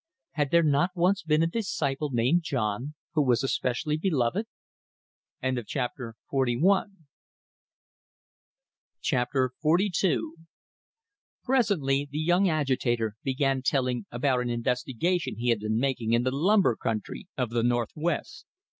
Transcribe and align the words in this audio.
Had 0.31 0.49
there 0.49 0.63
not 0.63 0.89
once 0.95 1.21
been 1.21 1.43
a 1.43 1.45
disciple 1.45 2.09
named 2.11 2.41
John, 2.41 2.95
who 3.13 3.21
was 3.21 3.43
especially 3.43 3.97
beloved? 3.97 4.47
XLII 5.45 5.61
Presently 11.43 12.07
the 12.11 12.17
young 12.17 12.49
agitator 12.49 13.15
began 13.21 13.61
telling 13.61 14.05
about 14.09 14.41
an 14.41 14.49
investigation 14.49 15.35
he 15.35 15.49
had 15.49 15.59
been 15.59 15.77
making 15.77 16.13
in 16.13 16.23
the 16.23 16.31
lumber 16.35 16.75
country 16.75 17.27
of 17.37 17.51
the 17.51 17.61
Northwest. 17.61 18.47